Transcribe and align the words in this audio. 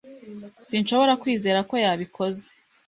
Sinshobora 0.67 1.13
kwizera 1.21 1.59
ko 1.69 1.75
yabikoze. 1.83 2.45